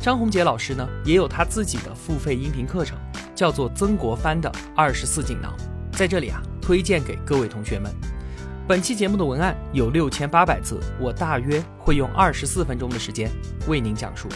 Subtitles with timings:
[0.00, 2.96] 张宏杰老师呢，也有他自己的付费音频课程，
[3.34, 5.52] 叫做《曾国藩的二十四锦囊》。
[5.96, 7.92] 在这里啊，推荐给各位同学们。
[8.68, 13.28] 本期节目的文案有六千八百字，我大约会用二十四分钟的时间
[13.66, 14.28] 为您讲述。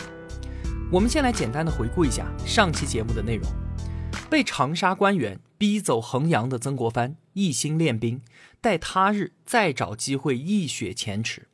[0.90, 3.48] 我们先来简单的回顾一下上期节目的内容：
[4.28, 8.20] 被长沙官员逼走衡阳的曾国藩，一心练兵，
[8.60, 11.46] 待他日再找机会一雪前耻。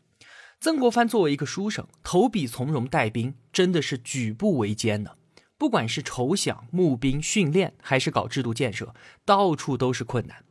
[0.60, 5.12] 曾国藩作为一个书生，投笔从戎带兵，真的是举步维艰呢。
[5.56, 8.92] 不管是筹饷、募兵、训练，还是搞制度建设，
[9.24, 10.44] 到处都是困难。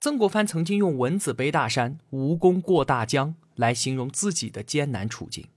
[0.00, 5.48] 曾国藩曾经用“蚊子背大山，蜈蚣过大江”来形容自己的艰难处境。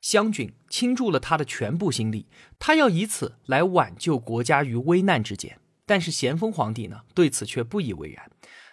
[0.00, 2.28] 湘军倾注了他的全部心力，
[2.60, 5.58] 他要以此来挽救国家于危难之间。
[5.84, 8.30] 但是咸丰皇帝呢，对此却不以为然。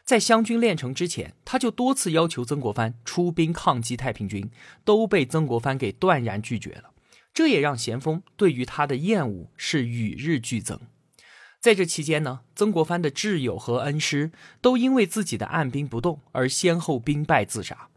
[0.10, 4.50] 在湘军练成之前，他就多次要求曾国藩出兵抗击太平军，
[4.84, 6.86] 都被曾国藩给断然拒绝了。
[7.32, 10.80] 这也让咸丰对于他的厌恶是与日俱增。
[11.60, 17.90] 在这期间呢，曾国藩的挚友和恩师都因为自己的按兵不动而先后兵败自杀，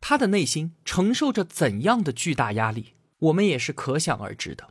[0.00, 4.70] 他的内心承受着怎样的巨大压力，我们也是可想而知的。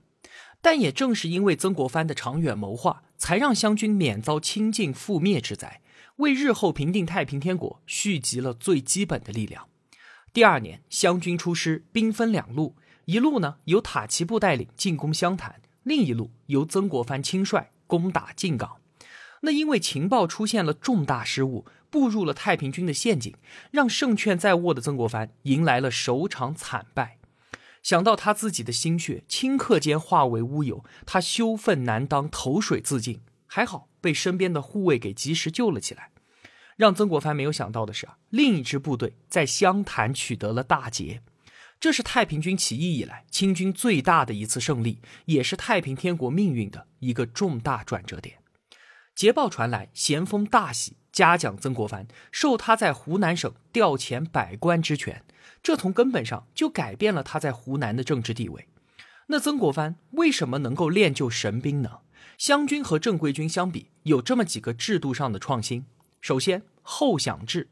[0.59, 5.79] 但也正是因为曾国藩的长远谋划，才让湘军免遭清尽覆灭之灾。
[6.19, 9.69] 为日后平定太平天国蓄积了最基本的力量。
[10.33, 12.75] 第二年，湘军出师，兵分两路，
[13.05, 18.81] 一路呢由塔奇布带领进攻湘潭，另一路由曾国藩亲率攻打靖港。
[19.41, 23.33] 那因为情报出现了重大失误，步入了太平军的陷阱，
[23.71, 27.17] 让胜券在握的曾国藩迎来了首场惨败。
[27.81, 33.21] 想到他自己的心血顷刻间化为乌有，他羞愤难当，投水自尽。
[33.47, 36.11] 还好被身边的护卫给及时救了起来。
[36.75, 41.21] 让曾国藩没有想到的是啊，另一支部队在湘潭取得了大捷，
[41.79, 48.37] 这是太平军起义以来清军最大的一次胜利，也是太平天国命运的一个重大转折点。
[49.13, 55.25] 捷报传来，咸丰大喜，嘉奖曾国藩，授他在湖南省调遣百官之权，
[55.61, 58.69] 这从根本上就改变了他在湖南的政治地位。
[59.27, 61.99] 那曾国藩为什么能够练就神兵呢？
[62.39, 65.85] 湘军和正规军相比，有这么几个制度上的创新。
[66.21, 67.67] 首先，后饷制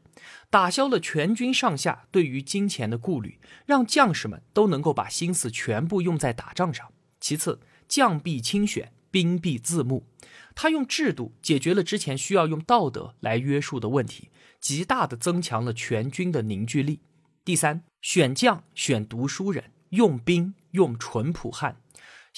[0.50, 6.86] 打消了全军上下对于金钱的顾虑，让将士们都能够把心思全部用在打仗上。
[7.18, 10.04] 其次，将必亲选，兵必自募。
[10.54, 14.28] 他用制度解决了之前需要用道德来约束的问题，
[14.60, 17.00] 极大的增强了全军的凝聚力。
[17.42, 21.80] 第三，选将选读书人，用兵用淳朴汉。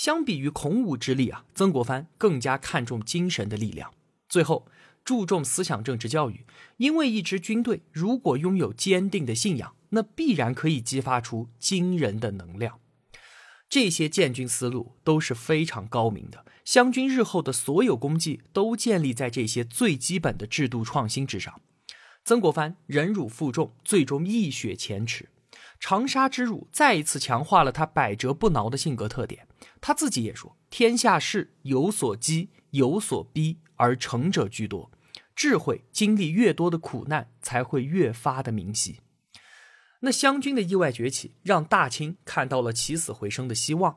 [0.00, 3.92] 相比于孔武之力啊，曾国藩更加看重精神的力量。
[4.30, 4.66] 最后。
[5.02, 6.44] 注重思想政治教育，
[6.76, 12.78] 因为一支军队如果拥有坚定的信仰，那必然可以激发出惊人的能量。
[13.68, 21.60] 这些建军思路都是非常高明的，湘军日后的所有功绩都建立在这些最基本的制度创新之上。
[22.22, 25.30] 曾国藩忍辱负重，最终一雪前耻。
[25.80, 29.48] 长沙之辱再一次强化了他百折不挠的性格特点。
[29.80, 34.90] 他自己也说：“天下事有所激，有所逼，而成者居多。”
[35.34, 39.00] 智慧经历越多的苦难，才会越发的明晰。
[40.00, 43.96] 那湘军的意外崛起，让大清看到了起死回生的希望。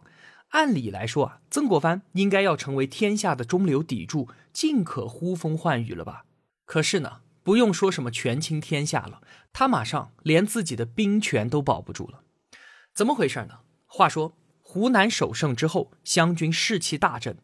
[0.49, 6.25] 按理来说啊，曾国藩应该要成为天下的中流砥柱，尽可呼风唤雨了吧？
[6.65, 9.21] 可是呢，不用说什么权倾天下了，
[9.51, 12.23] 他马上连自己的兵权都保不住了。
[12.93, 13.59] 怎么回事呢？
[13.85, 17.37] 话说湖南首胜之后，湘军士气大振，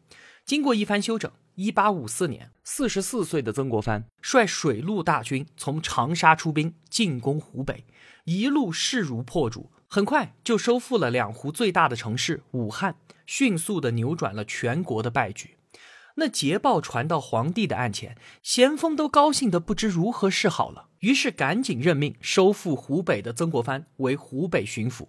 [0.44, 1.30] 经过一番休整。
[1.56, 7.84] 一八五四年，四十四岁的曾国藩率水陆大军从长沙出兵进攻湖北，
[8.24, 12.96] 一路势如破竹，很快就收复了两湖最大的城市武汉，
[13.26, 15.58] 迅速的扭转了全国的败局。
[16.20, 25.08] 那捷报传到皇帝的案前，咸丰都高兴的不知如何是好了，于是赶紧任命收复湖北的曾国藩为湖北巡抚。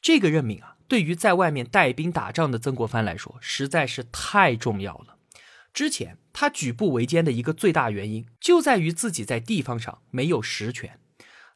[0.00, 5.18] 这个任命啊，对于在外面带兵打仗的曾国藩来说，实在是太重要了。
[5.74, 10.98] 之前他举步维艰的一个最大原因，就在于自己在地方上没有实权。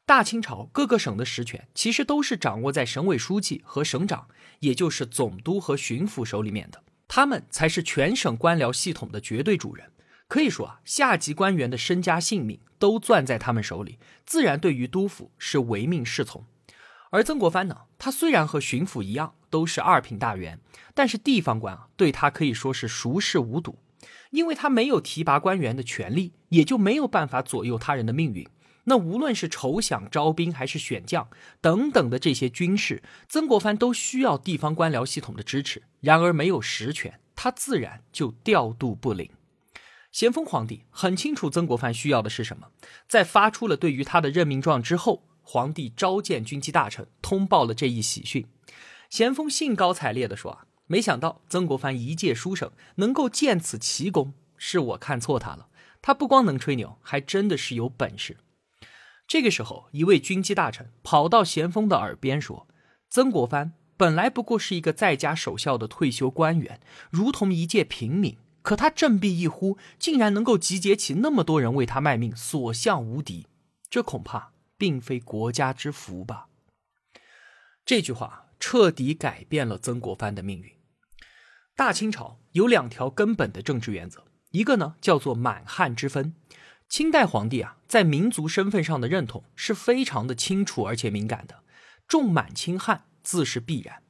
[0.05, 4.28] 大清朝各个省的实权其实都是掌握在省委书记和省长，
[4.61, 6.82] 也就是总督和巡抚手里面的。
[7.08, 9.92] 他们才是全省官僚系统的绝对主人。
[10.28, 16.44] 可以说啊，下级官员的身家性命都攥在他们手里，自然对于督府是唯命是从。
[17.10, 20.60] 而曾国藩呢，他虽然和巡抚一样都是二品大员，
[20.94, 23.78] 但是地方官啊对他可以说是熟视无睹，
[24.30, 28.46] 因为他没有提拔官员的权利，也就没有办法左右他人的命运。
[28.88, 31.28] 那无论是筹饷招兵还是选将
[31.60, 35.82] 等等的这些军事，曾国藩都需要地方官僚系统的支持。
[36.00, 39.28] 然而没有实权，他自然就调度不灵。
[40.12, 42.68] 咸丰皇帝很清楚曾国藩需要的是什么，
[43.08, 48.46] 在发出了对于他的任命状之后，皇帝召见军机大臣，通报了这一喜讯。
[49.10, 55.68] 咸丰兴高采烈地说：“啊，没想到曾国藩一介书生能够见此奇功，是我看错他了。
[56.00, 58.36] 他不光能吹牛，还真的是有本事。”
[59.26, 62.69] 这个时候，一位军机大臣跑到咸丰的耳边说
[63.11, 66.81] ：“曾国藩本来不过是一个在家守孝的退休官员，
[67.11, 68.37] 如同一介平民。
[68.62, 73.46] 可他振臂一呼，竟然能够集结起那么多人为他卖命，所向无敌。
[73.88, 76.49] 这恐怕并非国家之福吧？”
[77.84, 80.73] 这句话彻底改变了曾国藩的命运。
[81.76, 86.34] 大清朝有两条根本的政治原则，一个呢叫做满汉之分。
[86.88, 91.62] 清代皇帝啊，在民族身份上的认同是非常的清楚而且敏感的，
[92.06, 94.02] 重满轻汉自是必然。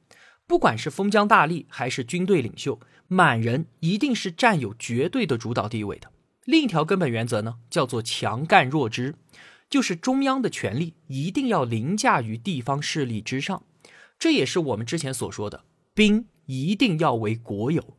[0.45, 6.11] 不管是封疆大吏还是军队领袖，满人一定是占有绝对的主导地位的。
[6.45, 9.15] 另一条根本原则呢，叫做强干弱支，
[9.69, 13.63] 就是中央的权力一定要凌驾于地方势力之上。
[14.17, 17.97] 这也是我们之前所说的，兵一定要为国有。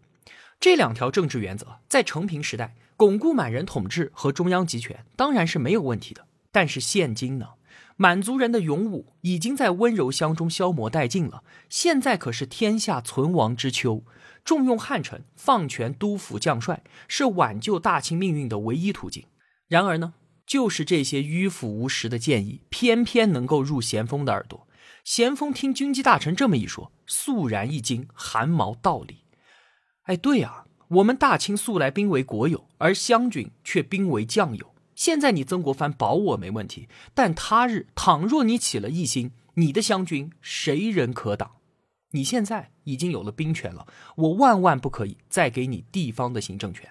[0.58, 2.74] 这两条政治原则在成平时代。
[2.98, 7.50] 巩固满人统治和中央集权当然是没有问题的，但是现今呢，
[7.94, 11.44] 满族人的勇武已经在温柔乡中消磨殆尽了。
[11.70, 14.02] 现在可是天下存亡之秋，
[14.44, 19.26] 重用汉臣，放权督抚将帅，是挽救大清命运的唯一途径。
[19.68, 20.14] 然而呢，
[20.44, 24.66] 就是这些迂腐无实的建议，偏偏能够入咸丰的耳朵。
[25.04, 29.18] 咸丰听军机大臣这么一说，肃然一惊，汗毛倒立。
[30.02, 30.64] 哎，对呀。
[30.88, 34.74] 我们大清素来兵为国有，而湘军却兵为将有。
[34.94, 41.52] 现在你曾国藩保我没问题，但他日倘若你起了异心，你的湘军谁人可挡？
[42.12, 43.86] 你现在已经有了兵权了，
[44.16, 46.90] 我万万不可以再给你地方的行政权。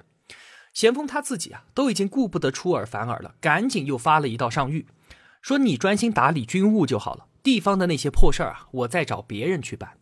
[0.73, 4.85] 咸丰他自己啊，都已经顾不得出尔反尔了，赶紧又发了一道上谕，
[5.41, 9.97] 说你专心打理军务就好了，地方的那些破事儿啊，我再找别人去办。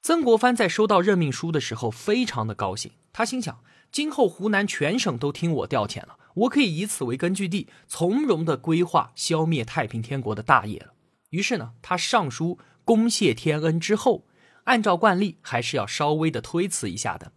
[0.00, 2.92] 曾国藩在收到任命书的时候，非常的高兴。
[3.16, 10.92] 他心想，今后湖南全省都听我调遣了，我可以以此为根据地，从容的规划消灭太平天国的大业了。
[11.30, 14.26] 于是呢，他上书恭谢天恩之后，
[14.64, 17.32] 按照惯例还是要稍微的推辞一下的。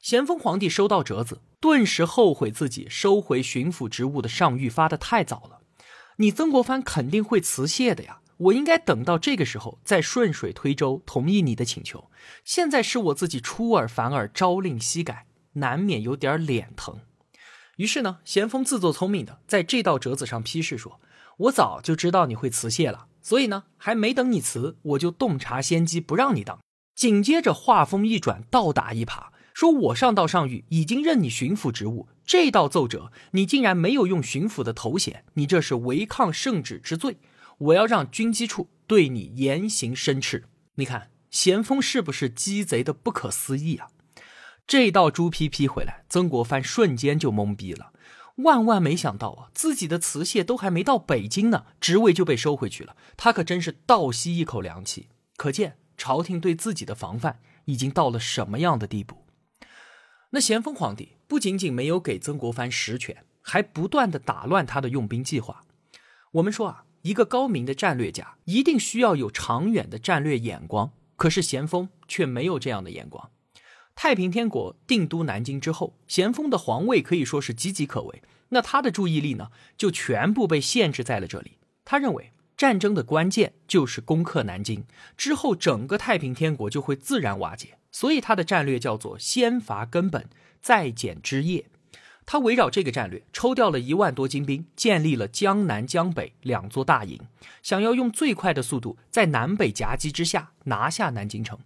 [0.00, 5.60] 咸丰皇帝收到折子，顿时后悔自己收回巡抚职务的上谕发的太早了。
[6.16, 12.10] 你曾国藩肯定会辞谢的呀，我应该等到这个时候再顺水推舟同意你的请求。
[12.44, 15.26] 现在是我自己出尔反尔，朝令夕改。
[15.54, 17.00] 难免有点脸疼，
[17.78, 21.00] 于是呢，咸丰自作聪明的在这道折子上批示说
[21.38, 26.60] ：“我早就知道你会辞谢了，所以呢，还没等你辞，我就洞察先机，不让你当。”
[26.94, 37.16] 紧接着话锋一转，倒打一耙，说：“我上道上谕已经任你巡抚职务，这道奏折你竟然没有用巡抚的头衔，你这是违抗圣旨之罪，
[37.58, 40.44] 我要让军机处对你严刑申斥。”
[40.76, 43.88] 你看咸丰是不是鸡贼的不可思议啊？
[44.66, 47.92] 这道朱批批回来，曾国藩瞬间就懵逼了。
[48.36, 52.94] 万万没想到啊，自己的辞谢都还没到北京呢，职位就被收回去了。
[53.16, 55.08] 他可真是倒吸一口凉气。
[55.36, 59.24] 可见朝廷对自己的防范已经到了什么样的地步。
[60.30, 65.64] 那咸丰皇帝不仅仅没有给曾国藩实权，还不断的打乱他的用兵计划。
[66.32, 73.30] 我们说啊，一个高明的战略家一定需要有长远的战略眼光，可是咸丰却没有这样的眼光。
[73.94, 78.22] 太平天国定都南京之后，咸丰的皇位可以说是岌岌可危。
[78.50, 81.58] 那他的注意力呢，就全部被限制在了这里。
[81.84, 84.84] 他认为战争的关键就是攻克南京，
[85.16, 87.78] 之后整个太平天国就会自然瓦解。
[87.90, 90.28] 所以他的战略叫做先伐根本，
[90.60, 91.66] 再减枝叶。
[92.30, 97.18] 他围绕这个战略，抽调了一万多精兵，建立了江南、江北两座大营，
[97.62, 101.58] 想要用最快的速度在南北夹击之下拿下南京城。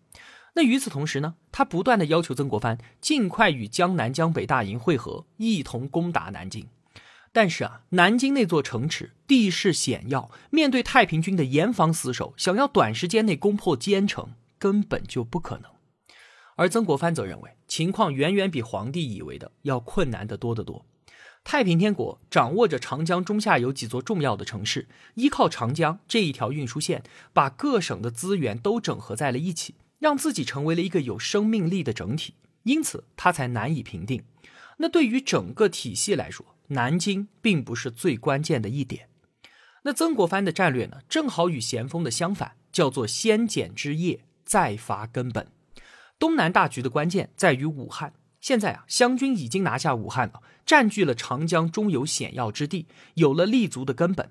[0.54, 6.68] 那与此同时呢，他不断的要求曾国藩尽快与江南、江北大营会合，一同攻打南京。
[7.32, 15.71] 但是啊，南京那座城池地势险要，面对太平军的严防死守，想要短时间内攻破坚城根本就不可能。
[16.56, 20.84] 而曾国藩则认为，情况远远比皇帝以为的要困难得多得多。
[21.44, 34.22] 太平天国掌握着长江中下游几座重要的城市，依靠长江这一条运输线，把各省的资源都整合在了一起，让自己成为了一个有生命力的整体，因此他才难以平定。
[34.76, 39.08] 那对于整个体系来说，南京并不是最关键的一点。
[39.82, 45.48] 那曾国藩的战略呢，正好与咸丰的相反，叫做先剪枝叶，再伐根本。
[46.22, 48.12] 东南大局的关键在于武汉。
[48.40, 54.30] 现在啊，湘军已经拿下武汉了，占据了长江中游险要之地，有了立足的根本。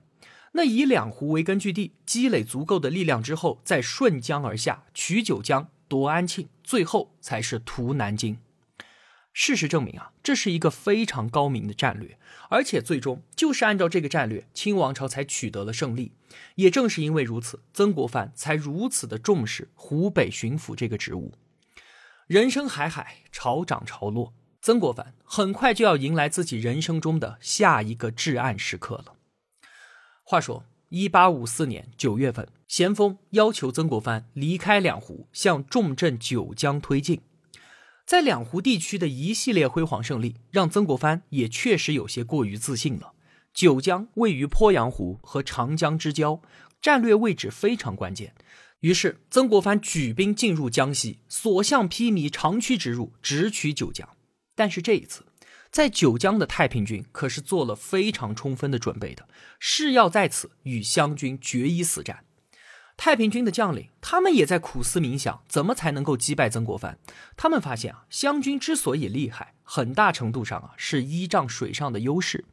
[0.53, 8.37] 那以两湖为根据地，积累足够的力量之后，再顺江而下，取九江，夺安庆，最后才是屠南京。
[9.33, 12.17] 事实证明啊，这是一个非常高明的战略，
[12.49, 16.13] 而且最终就是按照这个战略，清王朝才取得了胜利。
[16.55, 21.33] 也正是因为如此，曾国藩才如此的重视湖北巡抚这个职务。
[22.31, 24.33] 人生海海，潮涨潮落。
[24.61, 29.15] 曾国藩很快就要迎来自己人生中的下一个至暗时刻了。
[30.23, 37.19] 话说，一八五四年九月份，咸丰要求曾国藩离开两湖，向重镇九江推进。
[38.05, 43.11] 在两湖地区的一系列辉煌胜利，让曾国藩也确实有些过于自信了。
[43.53, 46.41] 九江位于鄱阳湖和长江之交，
[46.81, 48.33] 战略位置非常关键。
[48.81, 54.09] 于是，曾国藩举兵进入江西，所向披靡，长驱直入，直取九江。
[54.55, 55.23] 但是这一次，
[55.71, 59.27] 在九江的太平军可是做了非常充分的准备的，
[59.59, 62.25] 是要在此与湘军决一死战。
[62.97, 66.97] 太平军的将领，他们也在苦思冥想，怎么才能够击败曾国藩？
[67.37, 72.45] 他们发现啊，湘军之所以厉害，很大程度上啊，是依仗水上的优势。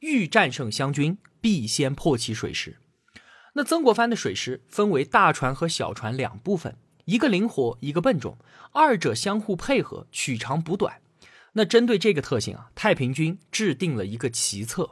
[0.00, 2.78] 欲战胜湘军，必先破其水师。
[3.56, 8.36] 那曾国藩的水师分为大船和小船两部分，一个灵活，一个笨重，
[8.72, 11.00] 二者相互配合，取长补短。
[11.52, 14.90] 那针对这个特性啊，太平军制定了一个奇策。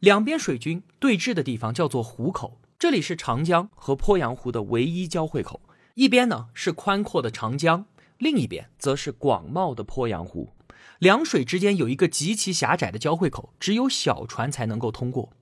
[0.00, 5.60] 两边水军对峙的地方叫做湖口，这里是长江和鄱阳湖的唯一交汇口。
[5.94, 7.86] 一边呢是宽阔的长江，
[8.18, 10.52] 另一边则是广袤的鄱阳湖。
[10.98, 15.32] 两水之间有一个极其狭窄的交汇口，只有小船才能够通过。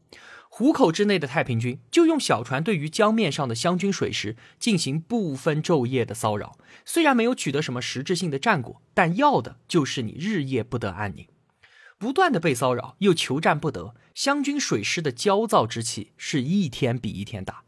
[0.56, 11.26] 湖口之内的太平军就用小船对于江面上的湘军水师进行不分昼夜的骚扰，虽然没有取得什么实质性的战果，但要的就是你日夜不得安宁，
[11.98, 17.64] 不断的被骚扰又求战不得，湘军水师的焦躁之气是一天比一天大。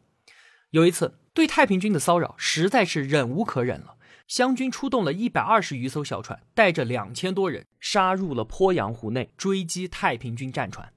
[0.71, 3.97] 有一次对太平军的骚扰实在是忍无可忍了，
[4.29, 10.93] 湘军出动了一百二十余艘小船，带着两千多人杀入了鄱阳湖内追击太平军战船。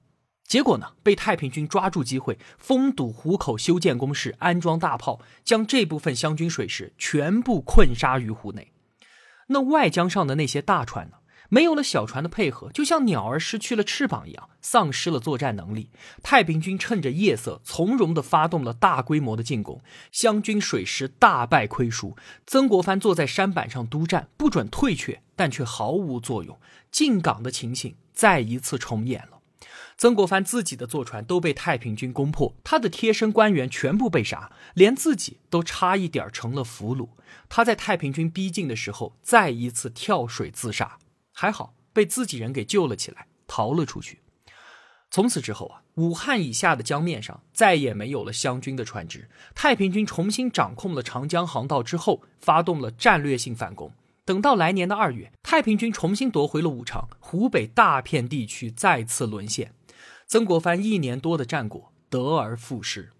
[0.50, 8.72] 结果呢，被太平军抓住机会，封堵湖口，修建工事，安装大炮，将这部分湘军水师全部困杀于湖内。
[9.46, 15.88] 那外江上的那些大船呢，没有了小船的配合，就像鸟儿失去了翅膀一样，丧失了作战能力。
[16.20, 19.80] 太平军趁着夜色，从容地发动了大规模的进攻，
[20.10, 22.16] 湘军水师大败亏输。
[22.48, 26.58] 曾国藩坐在山板上督战，不准退却，但却毫无作用。
[26.90, 29.39] 进港的情形再一次重演了。
[30.00, 37.10] 曾国藩自己的坐船都被太平军攻破，他的贴身官员全部被杀，连自己都差一点成了俘虏。
[37.50, 40.96] 他在太平军逼近的时候，再一次跳水自杀，
[41.34, 44.20] 还好被自己人给救了起来，逃了出去。
[45.10, 49.28] 从此之后啊，武汉以下的江面上再也没有了湘军的船只。
[49.54, 53.92] 太平军重新掌控了长江航道之后，发动了战略性反攻。
[54.24, 59.74] 等到来年的二月，太平军重新夺回了武昌，湖北大片地区再次沦陷。
[60.30, 63.10] 曾国藩一年多的战果得而复失，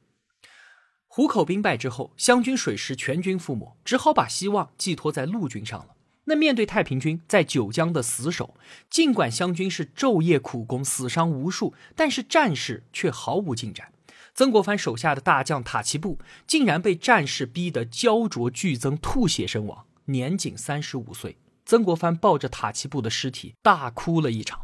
[1.08, 5.96] 湖口兵败之后，湘军水师全军覆没，只好把希望寄托在陆军上了。
[6.26, 8.54] 那面对太平军在九江的死守，
[8.88, 13.92] 尽管湘军是昼夜苦攻，死伤无数，但是战事却毫无进展。
[14.32, 21.36] 曾国藩手下的大将塔奇布竟然被战事逼得焦灼剧增，吐血身亡，年仅三十五岁。
[21.66, 24.60] 曾国藩抱着塔奇布的尸体大哭了一场。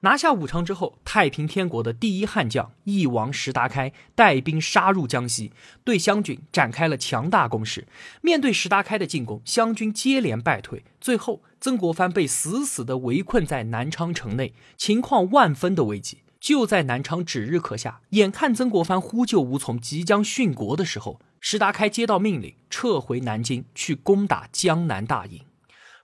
[0.00, 5.52] 拿下武昌之后，太平天国的第一悍将翼王石达开带兵杀入江西，
[5.84, 7.86] 对湘军展开了强大攻势。
[8.20, 16.18] 面对石达开的进攻，湘军接连败退，最后曾国藩被死死的围困在南昌城内，情况万分的危急。
[16.38, 25.40] 就在南昌指日可下，眼看曾国藩呼救无从，即将殉国的时候，石达开接到命令，撤回南京去攻打江南大营。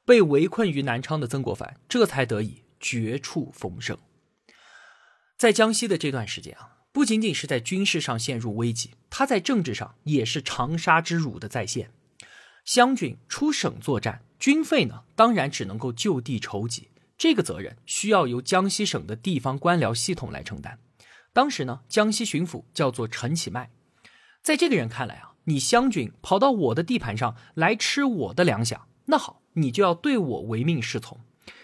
[0.04, 2.61] 被围困于南昌的曾国藩，这才得以。
[2.82, 3.96] 绝处逢生，
[5.38, 11.92] 在江西的这段时间啊，不仅仅是在军事上陷入危机，他在政治上也是长沙之辱的再现。
[12.64, 20.78] 湘军出省作战，军费呢，当然只能够就地筹集，这个责任需要由江西省的地方官僚系统来承担。
[21.32, 23.70] 当时呢，江西巡抚叫做陈启迈，
[24.42, 31.20] 在这个人看来啊，你湘军跑到我的地盘上来吃我的粮饷，那好，你就要对我唯命是从。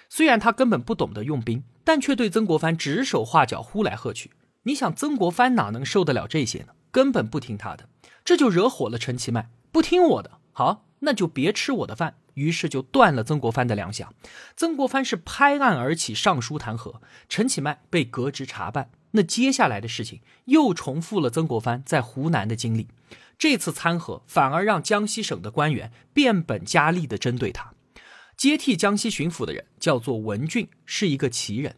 [0.09, 4.31] 虽然他根本不懂得用兵，但却对曾国藩指手画脚，呼来喝去。
[4.65, 6.73] 你想，曾国藩哪能受得了这些呢？
[6.91, 7.89] 根本不听他的，
[8.25, 9.51] 这就惹火了陈其迈。
[9.71, 12.17] 不听我的，好，那就别吃我的饭。
[12.35, 14.07] 于是就断了曾国藩的粮饷。
[14.57, 18.91] 曾国藩是拍案而起，上书弹劾陈其迈，被革职查办。
[19.11, 22.89] 那接下来的事情又重复了曾国藩在湖南的经历。
[23.37, 27.73] 这次参劾反而让江西省的官员变本加厉地针对他。
[28.39, 31.75] 接替江西巡抚的人叫做文俊，是一个奇人。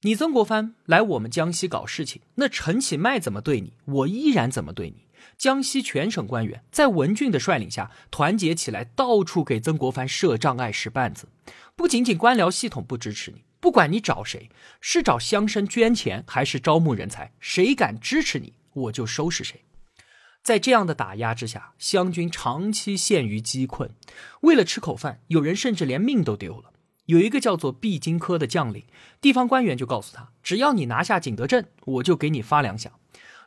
[0.00, 5.04] 你曾国藩来我们江西搞事情，那陈启迈怎么对你，我依然怎么对你。
[5.36, 11.28] 江西全省官员在文俊的率领下团结起来，到处给曾国藩设障碍、使绊子。
[11.76, 14.48] 不仅仅官僚系统不支持你，不管你找谁，
[14.80, 19.62] 是找乡绅捐钱，还是招募人才，谁敢支持你，我就收拾谁。
[20.42, 23.90] 在这样的打压之下，湘军长期陷于饥困，
[24.40, 26.72] 为了吃口饭，有人甚至连命都丢了。
[27.06, 28.84] 有一个叫做毕金科的将领，
[29.20, 32.88] 地方官员就告诉他，只要你拿下景德镇，我就给你发粮饷。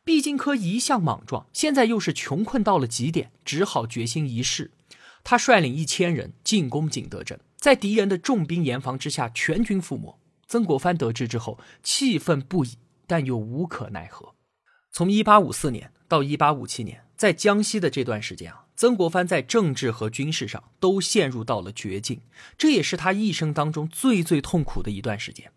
[0.03, 4.71] 毕金科一向莽撞，现在又是穷困到了极点，只好决心一试。
[5.23, 10.19] 他率领一千人进攻景德镇，在敌人的重兵严防之下，全军覆没。
[10.47, 14.35] 曾国藩得知之后，气愤不已，但又无可奈何。
[14.91, 15.91] 从一八五四年。
[16.13, 22.21] 到一八五七年，在江西的这段时间啊，曾国藩在政治和军事上都陷入到了绝境，
[22.55, 25.51] 这也是他一生当中最最痛苦的一段时间。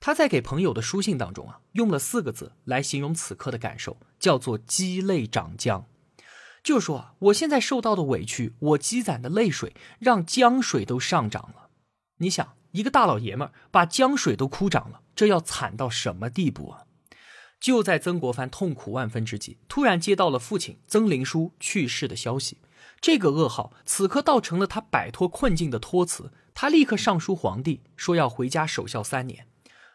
[0.00, 5.86] 他在给朋友的书信当中啊，用了四个字来形容此刻的感受，叫做“积泪涨江”，
[6.64, 11.68] 就说啊，我现在受到的委屈，我积攒的泪水，让江水都上涨了。
[12.16, 16.82] 你想，一个大老爷们儿把江水都哭涨了，这要惨到什么地步啊？
[17.60, 22.58] 就在曾国藩痛苦万分之际，突然接到了父亲曾灵书去世的消息。
[23.00, 26.32] 这个噩耗此刻倒成了他摆脱困境的托词。
[26.54, 29.46] 他立刻上书皇帝，说要回家守孝三年。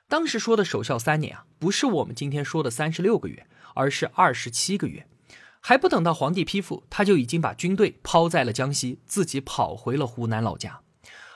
[0.08, 5.08] 当时说的守孝三年啊，不是我们今天说的三十六个月，而是二十七个月。
[5.60, 10.82] 还不等到皇帝批复，他就已经把军队抛在了江西，自己跑回了湖南老家。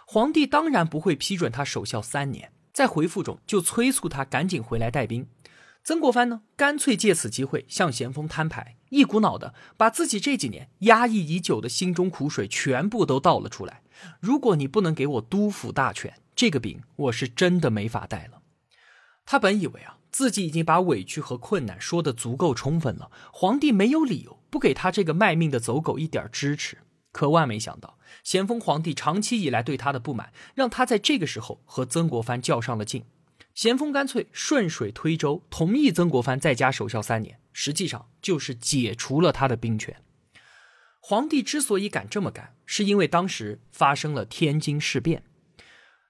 [0.05, 5.27] 皇帝当然不会批准他守孝三年，在回复中就催促他赶紧回来带兵。
[5.85, 13.83] 曾国藩呢，干脆借此机会向咸丰摊牌，一股脑的把自己这几年压抑已久的心中苦水全部都倒了出来。
[14.19, 18.41] 如果你不能给我督抚大权，这个饼我是真的没法带了。
[19.27, 26.79] 他本以为啊，自己已经把委屈和困难说得足够充分了，皇帝没有理由不给他这个卖命的走狗一点支持。
[27.11, 33.05] 可万没想到，咸丰皇帝长期以来对他的不满，让他在这个时候和曾国藩较上了劲。
[33.55, 39.95] 咸丰干脆顺水推舟，同意曾国藩在家守孝三年，实际上就是解除了他的兵权。
[40.99, 45.23] 皇帝之所以敢这么干，是因为当时发生了天津事变，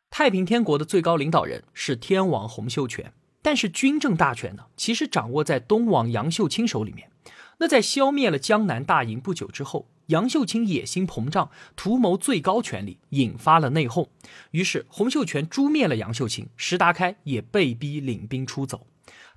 [0.10, 7.12] 太平天国的最高领导人是天王洪秀全，但是军政大权呢，其实掌握在东王杨秀清手里面。
[7.60, 14.10] 那在消灭了江南大营不久之后，杨秀清野心膨胀，图谋最高权力，引发了内讧。
[14.52, 18.88] 于是洪秀全诛灭了杨秀清，石达开也被逼领兵出走。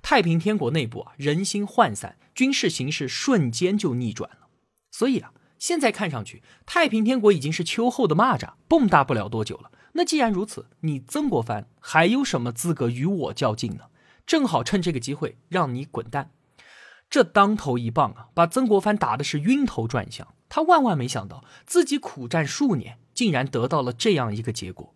[0.01, 4.47] 太平天国内部啊，人心涣散，军事形势瞬间就逆转了。
[4.91, 9.71] 所以啊，现在看上去太平天国已经是秋后的蚂蚱，蹦跶不了多久了。
[9.93, 13.85] 那既然如此，你曾国藩还有什么资格与我较劲呢？
[14.25, 16.31] 正好趁这个机会让你滚蛋。
[17.09, 20.27] 这当头一棒啊，把曾国藩打的是晕头转向。
[20.49, 24.93] 他万万没想到，自己苦战数年，竟然得到了这样一个结果。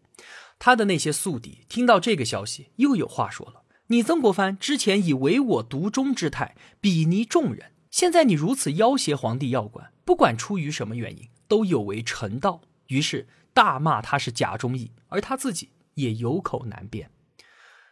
[0.59, 17.11] 他的那些宿敌听到这个消息，又有话说了：“你曾国藩之前以唯我独忠之态鄙睨众人，现在你如此要挟皇帝要官，不管出于什么原因，都有违臣道。”于是大骂他是假忠义，而他自己也有口难辩。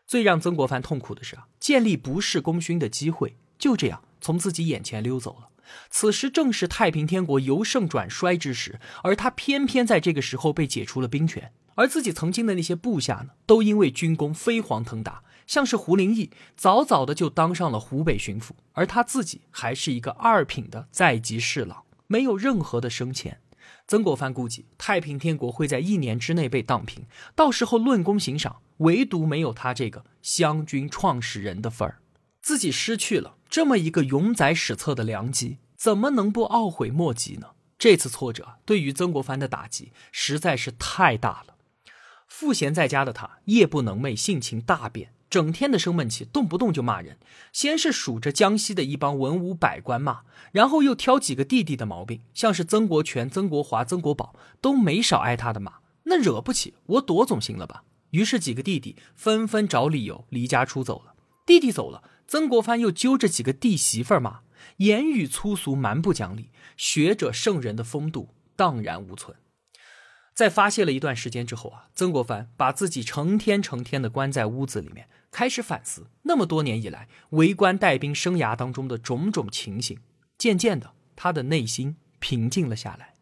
[0.08, 4.04] 最让曾国藩痛苦的是啊，建立不世功勋的机会就这样。
[4.22, 5.50] 从自己眼前溜走了。
[5.90, 11.52] 此时正是太平天国由盛转衰之时，而他偏偏在这个时候被解除了兵权。
[11.76, 23.40] 而自己曾经的那些部下呢，都因为军功飞黄腾达，像是胡林翼，早早的就当上了湖北巡抚，而他自己还是一个二品的在籍侍郎，没有任何的升迁。
[23.88, 32.01] 曾国藩估计太平天国会在一年之内被荡平，到时候论功行赏，唯独没有他这个湘军创始人的份儿。
[32.42, 37.52] 自己失去了这么一个永载史册的良机，怎么能不懊悔莫及呢？
[37.78, 41.56] 这次挫折对于曾国藩的打击实在是太大了。
[42.28, 47.18] 赋闲在家的他，夜不能寐，性情大变，整天的生闷气，动不动就骂人。
[47.52, 55.74] 先是数着江西的一帮文武百官骂，然后又挑几个弟弟的毛病，像是曾国荃、曾国华、曾国宝都没少挨他的骂。
[56.04, 57.84] 那惹不起，我躲总行了吧？
[58.12, 61.14] 于是几个弟弟纷纷找理由离家出走了。
[61.46, 64.44] 弟弟走了，曾国藩又揪着几个弟媳妇儿骂，
[64.78, 69.36] 言语粗俗，蛮不讲理，学者圣人的风度荡然无存。
[70.34, 80.00] 在发泄了一段时间之后啊，曾国藩把自己成天成天的关在屋子里面，开始反思那么多年以来为官带兵生涯当中的种种情形。
[80.38, 83.16] 渐渐的，他的内心平静了下来。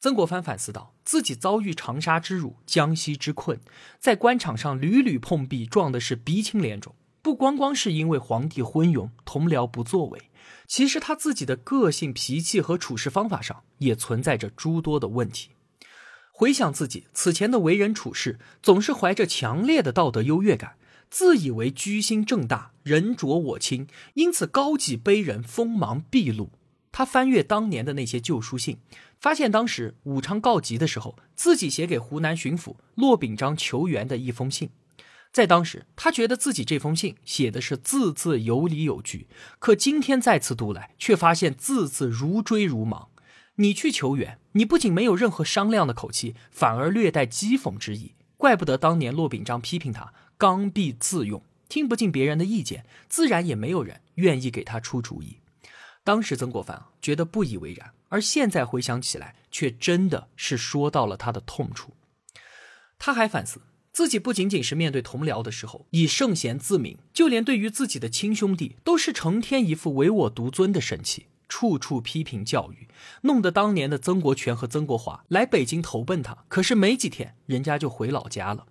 [0.00, 3.58] 曾国藩反思到，自己遭遇长沙之辱、江西之困，
[3.98, 6.94] 在官场上屡屡碰壁，撞的是鼻青脸肿。
[7.22, 10.30] 不光光是因为皇帝昏庸、同僚不作为，
[10.66, 15.50] 其实他自己的个性、脾气和处事方法上也存在着诸多的问题。
[16.32, 20.74] 回想自己此前的为人处事，总是怀着强烈的道德优越感，
[21.08, 26.50] 自以为居心正大，人浊我清，因此高举卑人，锋芒毕露。
[26.90, 28.78] 他翻阅当年的那些旧书信，
[29.20, 34.68] 发现当时武昌告急的时候，自己写给湖南巡抚骆秉章求援的一封信。
[35.32, 39.26] 在当时，他觉得自己这封信写的是字字有理有据，
[39.58, 43.08] 可今天再次读来，却发现字字如锥如芒。
[43.56, 48.12] 你去求援，你不仅没有任何商量的口气，反而略带讥讽之意。
[48.36, 55.38] 怪不得当年骆秉章批评他刚愎自用，听不进别人的意见，自然也没有人愿意给他出主意。
[56.04, 61.92] 当时曾国藩觉得不以为然，而现在回想起来，却真的是说到了他的痛处。
[62.98, 63.60] 他还反思
[63.92, 71.26] 自己不仅仅是面对同僚的时候以圣贤自名，就连对于自己的亲兄弟，都是成天一副唯我独尊的神气。
[71.48, 72.88] 处处批评教育，
[73.24, 78.64] 弄得当年的曾国荃和曾国华来北京投奔他，可是没几天，人家就回老家了。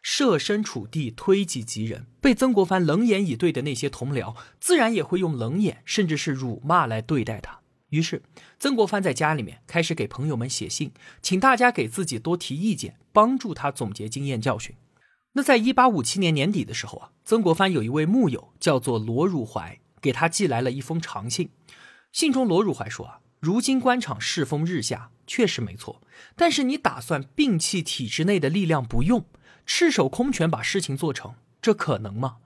[0.00, 7.60] 设身处地，推己及人，被曾国藩冷眼以对的那些同僚，自然也会用冷眼，甚至是辱骂来对待他。
[7.90, 8.22] 于是，
[8.64, 14.74] 曾国藩在家里面开始给朋友们写信，请大家给自己多提意见，帮助他总结经验教训。
[15.34, 21.50] 那在一八五七年年底的时候啊，曾国藩有一位幕友叫做罗汝怀，给他寄来了一封长信。
[22.10, 26.00] 信中，罗汝怀说：“啊，如今官场世风日下，确实没错。
[26.34, 29.26] 但是你打算摒弃体制内的力量不用，
[29.66, 32.36] 赤手空拳把事情做成，这可能吗？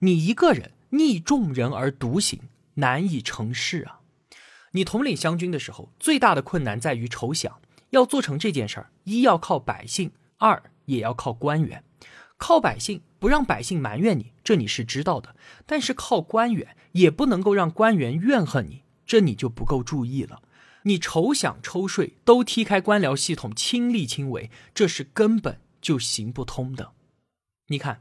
[0.00, 2.40] 你一个人逆众人而独行，
[2.74, 3.97] 难以成事啊！
[4.78, 7.54] 你统领湘军的时候，最大的困难在于筹饷。
[7.90, 11.82] 要做成这件事儿，一要靠百姓，二也要靠官员。
[12.36, 15.34] 靠百姓不让百姓埋怨你，这你是知道的。
[15.66, 20.42] 但是靠官员，也不能够让官员怨恨你。”这你就不够注意了，
[20.82, 26.92] 你筹饷抽税都踢开官僚系统亲力亲为，这是根本就行不通的。
[27.66, 28.00] 你看，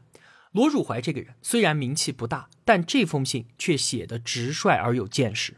[0.52, 5.56] 罗汝怀这个人虽然名气不大，但这封信却写得直率而有见识。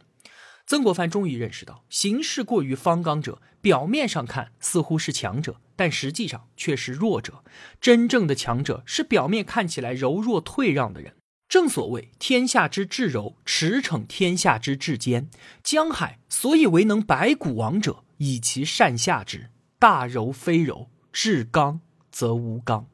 [0.69, 7.43] 曾国藩终于认识到，行事过于方刚者，表面上看似乎是强者，但实际上却是弱者。
[7.81, 11.15] 真正的强者是表面看起来柔弱退让的人。
[11.47, 15.31] 正所谓天下之至柔，驰骋天下之至坚。
[15.63, 19.49] 江海所以为能百谷王者，以其善下之。
[19.79, 22.85] 大柔非柔，至刚则无刚。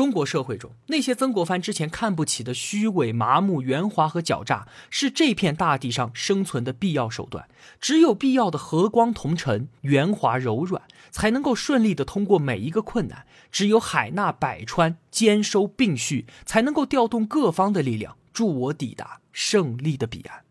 [0.00, 7.46] 中国社会中，那些曾国藩之前看不起的虚伪、麻木、圆滑和狡诈，是这片大地上生存的必要手段。
[7.82, 13.26] 只有必要的和光同尘、圆滑柔软，才能够顺利的通过每一个困难。
[13.52, 20.44] 只有海纳百川、兼收并蓄，才能够调动各方的力量，助我抵达胜利的彼岸。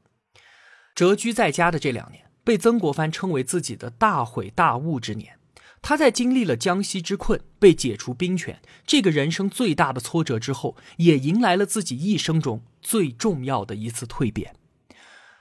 [0.93, 5.38] 谪居在家的这两年，被曾国藩称为自己的大悔大悟之年。
[5.81, 14.55] 他在经历了江西之困、被解除兵权这个人生最大的挫折之后，也迎来了自己一生中最重要的一次蜕变。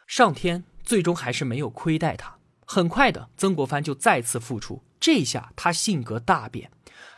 [0.07, 4.83] 上天最终还是没有亏待他，很快的，曾国藩就再次复出。
[5.01, 6.71] 这下他性格大变，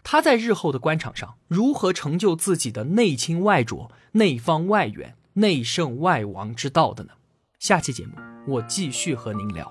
[0.03, 7.13] 他在日后的官场上如何成就自己的内清外浊、内方外圆、内圣外王之道的呢？
[7.59, 8.15] 下期节目
[8.47, 9.71] 我继续和您聊。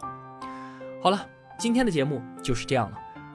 [1.02, 1.28] 好了，
[1.60, 3.09] 今天的节目就是这样了。